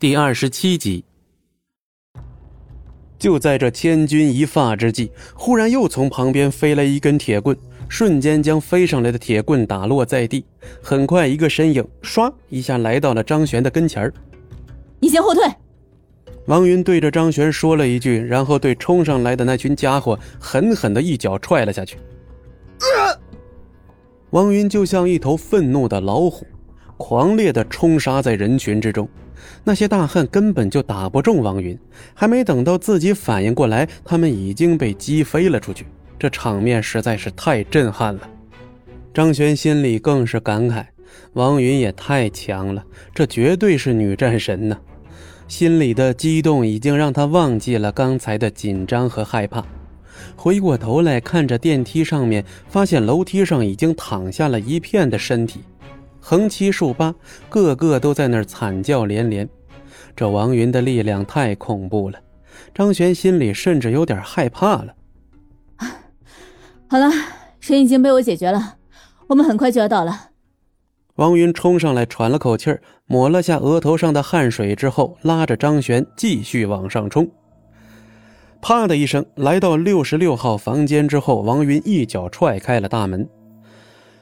[0.00, 1.04] 第二十七集，
[3.18, 7.54] 就在这千钧一发之际，忽然又从旁边飞来一根铁棍，
[7.86, 10.42] 瞬间将飞上来的铁棍打落在地。
[10.82, 14.14] 很快，一个身影唰一下来到了张璇的跟前儿。
[15.00, 15.42] 你先后退。
[16.46, 21.98] 王云对着张璇说了一句，然后对冲上来的那群家伙狠狠的一脚踹了下去。
[24.30, 26.46] 王云就像一头愤怒的老虎，
[26.96, 29.06] 狂烈的冲杀在人群之中。
[29.64, 31.78] 那些大汉根本就打不中王云，
[32.14, 35.86] 还没等到自己反应过来，他们已经被击飞了出去。
[36.18, 38.28] 这场面实在是太震撼了。
[39.12, 40.84] 张璇心里更是感慨：
[41.32, 44.78] 王云也太强了，这绝对是女战神呢。
[45.48, 49.64] 心里的激动已经让他忘记了刚才的紧张和害怕。
[50.36, 55.60] 回过头来看着电梯上面，发现楼梯上已经躺下了一片的身体。
[56.20, 57.14] 横七竖八，
[57.48, 59.48] 个个都在那儿惨叫连连。
[60.14, 62.18] 这王云的力量太恐怖了，
[62.74, 64.94] 张璇心里甚至有点害怕了。
[66.88, 67.10] 好了，
[67.60, 68.76] 人已经被我解决了，
[69.28, 70.28] 我们很快就要到了。
[71.16, 77.30] 王云冲上来，喘了口气儿，抹了下额头上的汗水之后，拉着张璇继续往上冲。
[78.62, 83.28] 啪的一声，来到六十六号房间之后，王云一脚踹开了大门。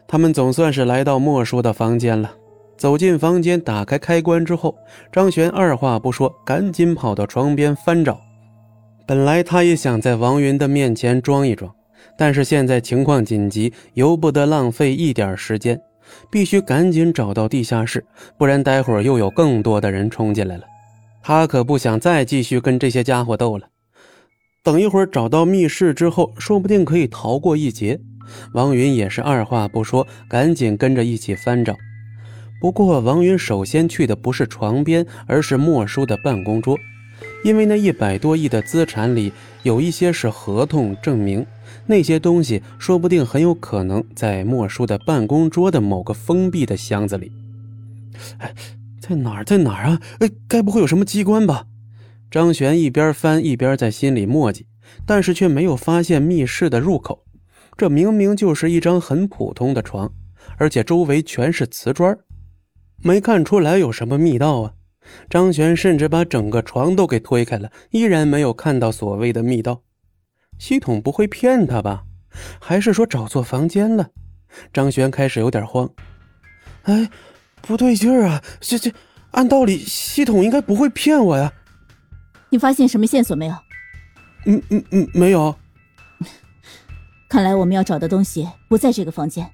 [0.09, 2.33] 他们总算是来到莫叔的房间了。
[2.79, 4.75] 走进房间，打开开关之后，
[5.13, 8.19] 张璇二话不说，赶紧跑到床边翻找。
[9.07, 11.71] 本来他也想在王云的面前装一装，
[12.17, 15.79] 但是现在情况紧急，由不得浪费一点时间，
[16.31, 18.05] 必须赶紧找到地下室，
[18.39, 20.65] 不然待会儿又有更多的人冲进来了。
[21.23, 23.67] 他可不想再继续跟这些家伙斗了。
[24.63, 28.01] 等一会儿找到密室之后，说不定可以逃过一劫。
[28.53, 31.77] 王云也是二话不说，赶紧跟着一起翻找。
[32.61, 36.77] 不过，王云首先去的不是床边，而是莫叔的办公桌，
[37.45, 41.47] 因为那一百多亿的资产里有一些是合同证明，
[41.87, 47.31] 那些东西说不定很有可能在莫叔的办公桌的某个封闭的箱子里。
[48.39, 48.53] 哎，
[49.01, 49.45] 在哪儿？
[49.45, 50.01] 在哪儿啊？
[50.19, 51.67] 哎，该不会有什么机关吧？
[52.29, 54.67] 张璇一边翻一边在心里墨迹，
[55.07, 57.25] 但是却没有发现密室的入口。
[57.79, 60.13] 这明明就是一张很普通的床，
[60.57, 62.19] 而且周围全是瓷砖，
[63.05, 64.73] 没看出来有什么密道啊！
[65.31, 69.81] 张璇甚至把整个床都给推开了，依然没有看到所谓的密道。
[70.59, 72.03] 系统不会骗他吧？
[72.61, 74.11] 还是说找错房间了？
[74.73, 75.89] 张璇开始有点慌。
[76.83, 77.09] 哎，
[77.63, 78.43] 不对劲儿啊！
[78.59, 78.93] 这这，
[79.31, 81.53] 按道理系统应该不会骗我呀。
[82.51, 83.55] 你发现什么线索没有？
[84.47, 85.55] 嗯嗯嗯，没有。
[87.29, 89.47] 看来我们要找的东西不在这个房间。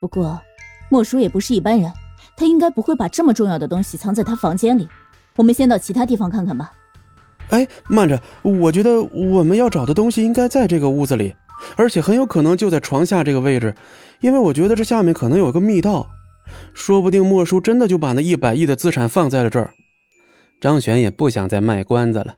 [0.00, 0.40] 不过，
[0.88, 1.92] 莫叔也不是一般人，
[2.34, 4.88] 他应该不会把这么重要的东西藏在他房间里。
[5.36, 6.72] 我们先到其他地方看看吧。
[7.50, 11.34] 哎，慢着，我觉得我们要找的东西应该在这个屋子里，
[11.76, 13.74] 而且很有可能就在床下这个位置，
[14.20, 16.08] 因为我觉得这下面可能有个密道，
[16.72, 19.74] 说不定莫叔真的就把那一百亿的资产放在了这儿。
[20.58, 22.34] 张璇也不想再卖关子了。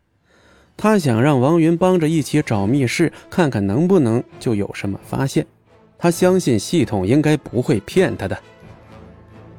[0.82, 5.46] 他想让王云帮着一起找密室，看看能不能就有什么发现。
[5.98, 8.38] 他相信系统应该不会骗他的。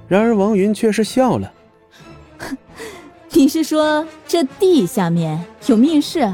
[0.08, 1.54] 然而王云却是笑了
[3.34, 6.28] ：“你是说这地下面有密室？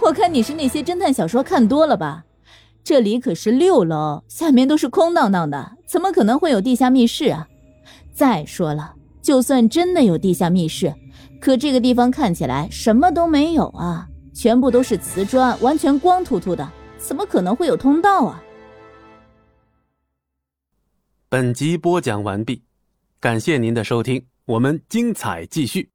[0.00, 2.24] 我看你是那些侦探小说看多了吧？
[2.82, 7.46] 这里可是六楼，下面都是空荡荡的，怎么可能会有地下密室啊？
[8.14, 10.94] 再说了，就算真的有地下密室。”
[11.40, 18.42] 可这个地方看起来什么都没有啊，全部都是瓷砖，完全光秃秃的，怎么可能会有通道啊？
[21.28, 22.62] 本集播讲完毕，
[23.20, 25.90] 感谢您的收听，我们精彩继续。